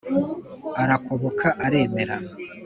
[0.81, 2.17] arakoboka aremera